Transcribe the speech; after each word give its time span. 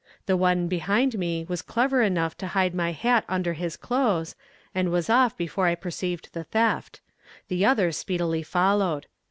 The 0.25 0.35
one 0.35 0.67
behind 0.67 1.19
me 1.19 1.45
was 1.47 1.61
clever 1.61 2.01
enough 2.01 2.35
to 2.39 2.47
hide 2.57 2.73
my 2.73 2.91
hat 2.91 3.23
under 3.29 3.53
his 3.53 3.77
clothes, 3.77 4.35
and 4.73 4.89
was 4.89 5.11
off 5.11 5.37
before 5.37 5.67
I 5.67 5.75
perceived 5.75 6.29
the 6.33 6.43
theft; 6.45 7.01
the 7.49 7.63
other 7.67 7.91
speedily 7.91 8.41
followed. 8.41 9.05